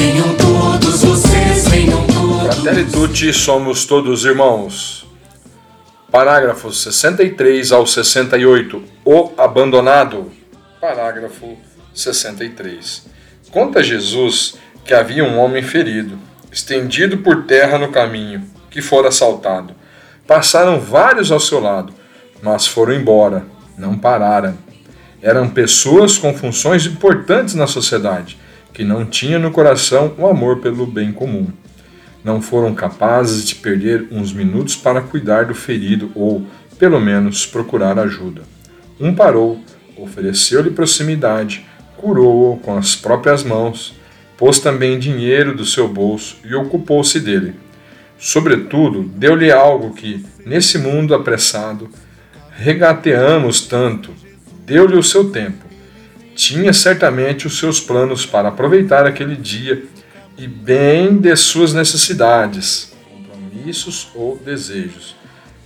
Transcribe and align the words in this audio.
Venham 0.00 0.34
todos 0.34 1.02
somos 3.34 3.84
todos 3.84 4.24
irmãos. 4.24 5.06
Parágrafos 6.10 6.82
63 6.82 7.70
ao 7.70 7.86
68. 7.86 8.82
O 9.04 9.30
abandonado. 9.36 10.32
Parágrafo 10.80 11.54
63. 11.92 13.08
Conta 13.50 13.82
Jesus 13.82 14.54
que 14.86 14.94
havia 14.94 15.22
um 15.22 15.38
homem 15.38 15.62
ferido, 15.62 16.18
estendido 16.50 17.18
por 17.18 17.44
terra 17.44 17.76
no 17.76 17.92
caminho, 17.92 18.42
que 18.70 18.80
fora 18.80 19.08
assaltado. 19.08 19.74
Passaram 20.26 20.80
vários 20.80 21.30
ao 21.30 21.40
seu 21.40 21.60
lado, 21.60 21.92
mas 22.40 22.66
foram 22.66 22.94
embora, 22.94 23.44
não 23.76 23.98
pararam. 23.98 24.56
Eram 25.20 25.50
pessoas 25.50 26.16
com 26.16 26.32
funções 26.32 26.86
importantes 26.86 27.54
na 27.54 27.66
sociedade, 27.66 28.39
que 28.72 28.84
não 28.84 29.04
tinham 29.04 29.40
no 29.40 29.50
coração 29.50 30.14
o 30.18 30.26
amor 30.26 30.58
pelo 30.58 30.86
bem 30.86 31.12
comum. 31.12 31.48
Não 32.22 32.42
foram 32.42 32.74
capazes 32.74 33.44
de 33.44 33.54
perder 33.54 34.08
uns 34.10 34.32
minutos 34.32 34.76
para 34.76 35.00
cuidar 35.00 35.46
do 35.46 35.54
ferido 35.54 36.10
ou, 36.14 36.44
pelo 36.78 37.00
menos, 37.00 37.46
procurar 37.46 37.98
ajuda. 37.98 38.42
Um 38.98 39.14
parou, 39.14 39.58
ofereceu-lhe 39.96 40.70
proximidade, 40.70 41.66
curou-o 41.96 42.58
com 42.58 42.76
as 42.76 42.94
próprias 42.94 43.42
mãos, 43.42 43.94
pôs 44.36 44.58
também 44.58 44.98
dinheiro 44.98 45.54
do 45.54 45.64
seu 45.64 45.88
bolso 45.88 46.36
e 46.44 46.54
ocupou-se 46.54 47.18
dele. 47.20 47.54
Sobretudo, 48.18 49.02
deu-lhe 49.02 49.50
algo 49.50 49.94
que, 49.94 50.24
nesse 50.44 50.76
mundo 50.76 51.14
apressado, 51.14 51.88
regateamos 52.54 53.62
tanto. 53.62 54.12
Deu-lhe 54.66 54.96
o 54.96 55.02
seu 55.02 55.30
tempo. 55.30 55.69
Tinha 56.40 56.72
certamente 56.72 57.46
os 57.46 57.58
seus 57.58 57.78
planos 57.78 58.24
para 58.24 58.48
aproveitar 58.48 59.04
aquele 59.04 59.36
dia 59.36 59.84
e 60.38 60.48
bem 60.48 61.18
de 61.18 61.36
suas 61.36 61.74
necessidades, 61.74 62.94
compromissos 63.04 64.08
ou 64.14 64.38
desejos, 64.38 65.14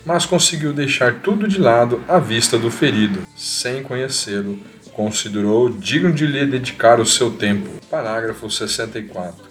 mas 0.05 0.27
conseguiu 0.27 0.73
deixar 0.73 1.21
tudo 1.21 1.47
de 1.47 1.61
lado 1.61 2.03
à 2.09 2.19
vista 2.19 2.59
do 2.59 2.73
ferido, 2.73 3.21
sem 3.37 3.85
conhecê-lo 3.85 4.59
considerou 4.93 5.71
digno 5.71 6.13
de 6.13 6.27
lhe 6.27 6.45
dedicar 6.45 6.99
o 6.99 7.07
seu 7.07 7.31
tempo. 7.31 7.71
Parágrafo 7.89 8.51
64. 8.51 9.45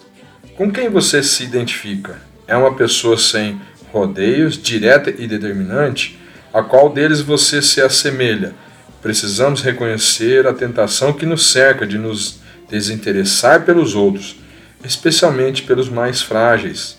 Com 0.58 0.70
quem 0.70 0.90
você 0.90 1.22
se 1.22 1.42
identifica? 1.42 2.20
É 2.46 2.54
uma 2.54 2.74
pessoa 2.74 3.16
sem 3.16 3.58
rodeios, 3.90 4.62
direta 4.62 5.08
e 5.08 5.26
determinante? 5.26 6.20
A 6.52 6.62
qual 6.62 6.90
deles 6.90 7.22
você 7.22 7.62
se 7.62 7.80
assemelha? 7.80 8.54
Precisamos 9.04 9.60
reconhecer 9.60 10.46
a 10.46 10.54
tentação 10.54 11.12
que 11.12 11.26
nos 11.26 11.52
cerca 11.52 11.86
de 11.86 11.98
nos 11.98 12.40
desinteressar 12.70 13.62
pelos 13.62 13.94
outros, 13.94 14.40
especialmente 14.82 15.62
pelos 15.62 15.90
mais 15.90 16.22
frágeis. 16.22 16.96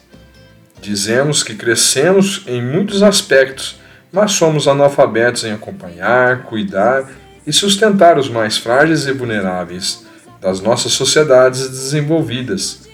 Dizemos 0.79 1.41
que 1.41 1.55
crescemos 1.55 2.43
em 2.45 2.61
muitos 2.61 3.01
aspectos, 3.01 3.79
mas 4.11 4.33
somos 4.33 4.67
analfabetos 4.67 5.45
em 5.45 5.51
acompanhar, 5.51 6.43
cuidar 6.43 7.09
e 7.47 7.51
sustentar 7.51 8.19
os 8.19 8.29
mais 8.29 8.55
frágeis 8.55 9.07
e 9.07 9.11
vulneráveis 9.11 10.05
das 10.39 10.61
nossas 10.61 10.91
sociedades 10.91 11.67
desenvolvidas. 11.67 12.87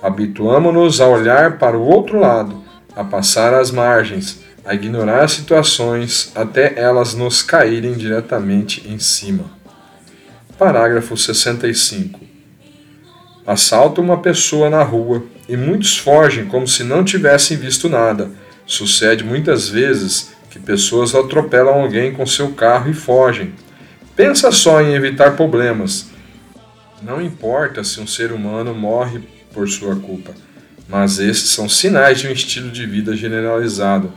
Habituamo-nos 0.00 1.00
a 1.00 1.08
olhar 1.08 1.58
para 1.58 1.76
o 1.76 1.84
outro 1.84 2.20
lado, 2.20 2.62
a 2.94 3.02
passar 3.02 3.52
às 3.52 3.72
margens, 3.72 4.43
a 4.64 4.74
ignorar 4.74 5.28
situações 5.28 6.32
até 6.34 6.78
elas 6.78 7.14
nos 7.14 7.42
caírem 7.42 7.92
diretamente 7.92 8.82
em 8.88 8.98
cima. 8.98 9.44
Parágrafo 10.58 11.16
65. 11.16 12.20
Assalta 13.46 14.00
uma 14.00 14.22
pessoa 14.22 14.70
na 14.70 14.82
rua 14.82 15.22
e 15.48 15.56
muitos 15.56 15.98
fogem 15.98 16.46
como 16.46 16.66
se 16.66 16.82
não 16.82 17.04
tivessem 17.04 17.56
visto 17.56 17.88
nada. 17.88 18.30
Sucede 18.66 19.22
muitas 19.22 19.68
vezes 19.68 20.32
que 20.48 20.58
pessoas 20.58 21.14
atropelam 21.14 21.82
alguém 21.82 22.14
com 22.14 22.24
seu 22.24 22.52
carro 22.52 22.90
e 22.90 22.94
fogem. 22.94 23.52
Pensa 24.16 24.50
só 24.50 24.80
em 24.80 24.94
evitar 24.94 25.36
problemas. 25.36 26.06
Não 27.02 27.20
importa 27.20 27.84
se 27.84 28.00
um 28.00 28.06
ser 28.06 28.32
humano 28.32 28.74
morre 28.74 29.20
por 29.52 29.68
sua 29.68 29.96
culpa, 29.96 30.32
mas 30.88 31.18
esses 31.18 31.50
são 31.50 31.68
sinais 31.68 32.20
de 32.20 32.28
um 32.28 32.32
estilo 32.32 32.70
de 32.70 32.86
vida 32.86 33.14
generalizado, 33.14 34.10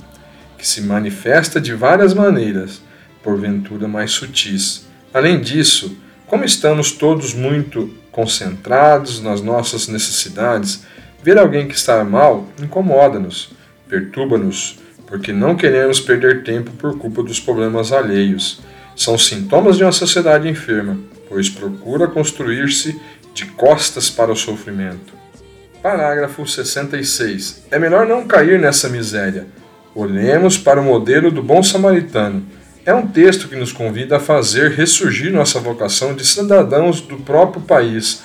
que 0.58 0.68
se 0.68 0.82
manifesta 0.82 1.62
de 1.62 1.74
várias 1.74 2.14
maneiras, 2.14 2.82
porventura 3.24 3.88
mais 3.88 4.12
sutis. 4.12 4.88
Além 5.14 5.40
disso, 5.40 5.98
como 6.26 6.44
estamos 6.44 6.92
todos 6.92 7.34
muito 7.34 7.94
concentrados 8.12 9.22
nas 9.22 9.42
nossas 9.42 9.88
necessidades, 9.88 10.84
ver 11.24 11.38
alguém 11.38 11.68
que 11.68 11.76
está 11.76 12.04
mal 12.04 12.48
incomoda-nos, 12.62 13.52
perturba-nos, 13.88 14.80
porque 15.06 15.32
não 15.32 15.56
queremos 15.56 16.00
perder 16.00 16.44
tempo 16.44 16.72
por 16.72 16.98
culpa 16.98 17.24
dos 17.24 17.40
problemas 17.40 17.92
alheios 17.92 18.60
são 18.98 19.16
sintomas 19.18 19.78
de 19.78 19.84
uma 19.84 19.92
sociedade 19.92 20.50
enferma, 20.50 20.98
pois 21.30 21.48
procura 21.48 22.08
construir-se 22.08 23.00
de 23.34 23.46
costas 23.46 24.10
para 24.10 24.32
o 24.32 24.36
sofrimento. 24.36 25.14
Parágrafo 25.84 26.46
66. 26.48 27.66
É 27.70 27.78
melhor 27.78 28.08
não 28.08 28.28
cair 28.28 28.60
nessa 28.60 28.90
miséria. 28.90 29.46
Olhemos 30.00 30.60
para 30.60 30.80
o 30.80 30.84
modelo 30.84 31.32
do 31.32 31.42
bom 31.42 31.64
samaritano. 31.64 32.46
É 32.86 32.94
um 32.94 33.08
texto 33.08 33.48
que 33.48 33.56
nos 33.56 33.72
convida 33.72 34.18
a 34.18 34.20
fazer 34.20 34.70
ressurgir 34.70 35.34
nossa 35.34 35.60
vocação 35.60 36.14
de 36.14 36.24
cidadãos 36.24 37.02
do 37.02 37.18
próprio 37.18 37.64
país 37.64 38.22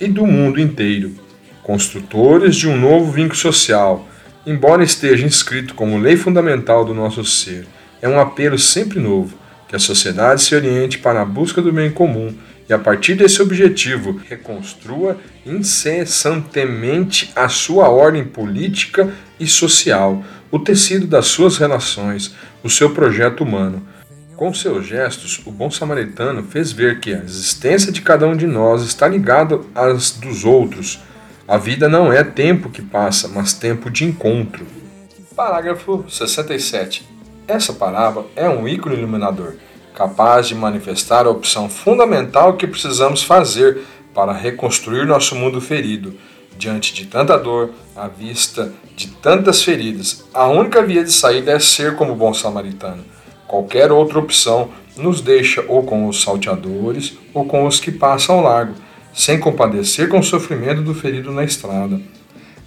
e 0.00 0.08
do 0.08 0.26
mundo 0.26 0.60
inteiro, 0.60 1.14
construtores 1.62 2.56
de 2.56 2.66
um 2.68 2.76
novo 2.76 3.12
vínculo 3.12 3.38
social, 3.38 4.08
embora 4.44 4.82
esteja 4.82 5.24
inscrito 5.24 5.76
como 5.76 6.00
lei 6.00 6.16
fundamental 6.16 6.84
do 6.84 6.92
nosso 6.92 7.24
ser. 7.24 7.64
É 8.02 8.08
um 8.08 8.18
apelo 8.18 8.58
sempre 8.58 8.98
novo 8.98 9.38
que 9.68 9.76
a 9.76 9.78
sociedade 9.78 10.42
se 10.42 10.56
oriente 10.56 10.98
para 10.98 11.22
a 11.22 11.24
busca 11.24 11.62
do 11.62 11.72
bem 11.72 11.92
comum 11.92 12.34
e, 12.68 12.72
a 12.72 12.78
partir 12.78 13.14
desse 13.14 13.40
objetivo, 13.40 14.20
reconstrua 14.28 15.16
incessantemente 15.46 17.30
a 17.36 17.48
sua 17.48 17.88
ordem 17.88 18.24
política 18.24 19.12
e 19.38 19.46
social, 19.46 20.24
o 20.54 20.58
tecido 20.60 21.08
das 21.08 21.26
suas 21.26 21.58
relações, 21.58 22.32
o 22.62 22.70
seu 22.70 22.90
projeto 22.90 23.42
humano. 23.42 23.82
Com 24.36 24.54
seus 24.54 24.86
gestos, 24.86 25.42
o 25.44 25.50
bom 25.50 25.68
samaritano 25.68 26.44
fez 26.44 26.70
ver 26.70 27.00
que 27.00 27.12
a 27.12 27.18
existência 27.18 27.90
de 27.90 28.00
cada 28.00 28.24
um 28.28 28.36
de 28.36 28.46
nós 28.46 28.82
está 28.82 29.08
ligada 29.08 29.58
às 29.74 30.12
dos 30.12 30.44
outros. 30.44 31.00
A 31.48 31.56
vida 31.56 31.88
não 31.88 32.12
é 32.12 32.22
tempo 32.22 32.70
que 32.70 32.80
passa, 32.80 33.26
mas 33.26 33.52
tempo 33.52 33.90
de 33.90 34.04
encontro. 34.04 34.64
Parágrafo 35.34 36.04
67. 36.08 37.04
Essa 37.48 37.72
parábola 37.72 38.28
é 38.36 38.48
um 38.48 38.68
ícone 38.68 38.94
iluminador, 38.94 39.54
capaz 39.92 40.46
de 40.46 40.54
manifestar 40.54 41.26
a 41.26 41.30
opção 41.30 41.68
fundamental 41.68 42.56
que 42.56 42.68
precisamos 42.68 43.24
fazer 43.24 43.80
para 44.14 44.32
reconstruir 44.32 45.04
nosso 45.04 45.34
mundo 45.34 45.60
ferido. 45.60 46.14
Diante 46.58 46.94
de 46.94 47.06
tanta 47.06 47.36
dor, 47.36 47.70
à 47.96 48.08
vista 48.08 48.72
de 48.96 49.08
tantas 49.08 49.62
feridas, 49.62 50.24
a 50.32 50.46
única 50.48 50.82
via 50.82 51.02
de 51.02 51.12
saída 51.12 51.52
é 51.52 51.58
ser 51.58 51.96
como 51.96 52.14
bom 52.14 52.32
samaritano. 52.32 53.04
Qualquer 53.46 53.90
outra 53.90 54.18
opção 54.18 54.70
nos 54.96 55.20
deixa 55.20 55.64
ou 55.68 55.82
com 55.82 56.08
os 56.08 56.22
salteadores 56.22 57.16
ou 57.32 57.44
com 57.44 57.66
os 57.66 57.80
que 57.80 57.90
passam 57.90 58.36
ao 58.36 58.44
largo, 58.44 58.74
sem 59.12 59.38
compadecer 59.38 60.08
com 60.08 60.18
o 60.18 60.24
sofrimento 60.24 60.82
do 60.82 60.94
ferido 60.94 61.32
na 61.32 61.44
estrada. 61.44 62.00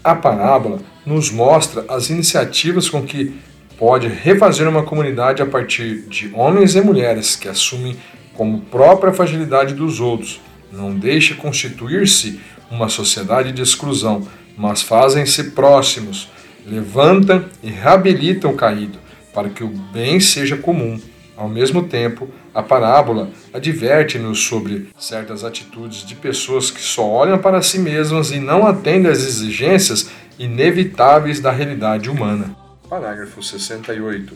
A 0.04 0.16
parábola 0.16 0.80
nos 1.06 1.32
mostra 1.32 1.86
as 1.90 2.10
iniciativas 2.10 2.90
com 2.90 3.04
que 3.04 3.36
pode 3.78 4.08
refazer 4.08 4.68
uma 4.68 4.84
comunidade 4.84 5.42
a 5.42 5.46
partir 5.46 6.04
de 6.08 6.32
homens 6.34 6.76
e 6.76 6.82
mulheres 6.82 7.36
que 7.36 7.48
assumem 7.48 7.98
como 8.34 8.62
própria 8.62 9.14
fragilidade 9.14 9.74
dos 9.74 10.00
outros, 10.00 10.40
não 10.72 10.94
deixa 10.94 11.36
constituir-se 11.36 12.40
uma 12.70 12.90
sociedade 12.90 13.52
de 13.52 13.62
exclusão, 13.62 14.28
mas 14.58 14.82
fazem-se 14.82 15.52
próximos, 15.52 16.30
levantam 16.66 17.46
e 17.64 17.70
reabilitam 17.70 18.52
o 18.52 18.56
caído, 18.56 18.98
para 19.34 19.50
que 19.50 19.64
o 19.64 19.68
bem 19.68 20.20
seja 20.20 20.58
comum. 20.58 21.00
Ao 21.36 21.48
mesmo 21.48 21.84
tempo, 21.84 22.28
a 22.54 22.64
parábola 22.64 23.30
adverte-nos 23.54 24.44
sobre 24.44 24.90
certas 24.98 25.44
atitudes 25.44 26.04
de 26.04 26.16
pessoas 26.16 26.72
que 26.72 26.82
só 26.82 27.08
olham 27.08 27.38
para 27.38 27.62
si 27.62 27.78
mesmas 27.78 28.32
e 28.32 28.40
não 28.40 28.66
atendem 28.66 29.12
às 29.12 29.20
exigências 29.20 30.10
inevitáveis 30.40 31.40
da 31.40 31.52
realidade 31.52 32.10
humana. 32.10 32.56
Parágrafo 32.90 33.44
68. 33.44 34.34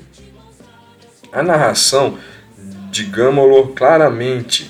A 1.32 1.42
narração, 1.42 2.18
digamos-lo 2.92 3.70
claramente, 3.70 4.70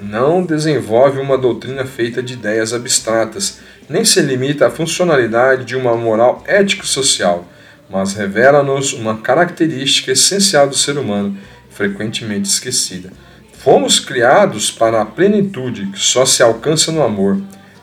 não 0.00 0.44
desenvolve 0.44 1.18
uma 1.18 1.36
doutrina 1.36 1.84
feita 1.84 2.22
de 2.22 2.34
ideias 2.34 2.72
abstratas, 2.72 3.58
nem 3.88 4.04
se 4.04 4.20
limita 4.20 4.66
à 4.66 4.70
funcionalidade 4.70 5.64
de 5.64 5.74
uma 5.74 5.96
moral 5.96 6.42
ético-social, 6.46 7.46
mas 7.90 8.14
revela-nos 8.14 8.92
uma 8.92 9.18
característica 9.18 10.12
essencial 10.12 10.68
do 10.68 10.76
ser 10.76 10.98
humano, 10.98 11.36
frequentemente 11.70 12.48
esquecida. 12.48 13.10
Fomos 13.52 13.98
criados 13.98 14.70
para 14.70 15.02
a 15.02 15.06
plenitude 15.06 15.86
que 15.86 15.98
só 15.98 16.24
se 16.24 16.42
alcança 16.42 16.92
no 16.92 17.02
amor. 17.02 17.40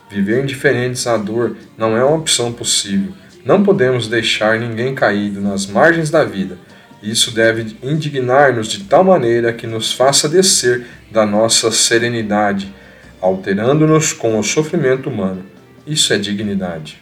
Viver 0.10 0.44
indiferentes 0.44 1.06
à 1.08 1.18
dor 1.18 1.58
não 1.78 1.98
é 1.98 2.04
uma 2.04 2.16
opção 2.16 2.54
possível. 2.54 3.12
Não 3.44 3.62
podemos 3.62 4.08
deixar 4.08 4.60
ninguém 4.60 4.96
caído 4.96 5.42
nas 5.42 5.66
margens 5.66 6.10
da 6.10 6.24
vida. 6.24 6.58
Isso 7.06 7.30
deve 7.30 7.78
indignar-nos 7.84 8.68
de 8.68 8.84
tal 8.86 9.04
maneira 9.04 9.54
que 9.54 9.68
nos 9.68 9.94
faça 9.94 10.28
descer 10.28 10.88
da 11.12 11.24
nossa 11.24 11.72
serenidade, 11.72 12.74
alterando-nos 13.22 14.12
com 14.12 14.40
o 14.40 14.44
sofrimento 14.44 15.08
humano. 15.08 15.46
Isso 15.86 16.12
é 16.12 16.18
dignidade. 16.18 17.00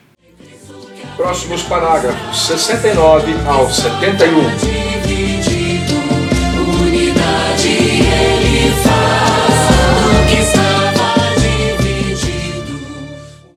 Próximos 1.15 1.63
parágrafos 1.63 2.47
69 2.47 3.33
ao 3.47 3.71
71. 3.71 4.92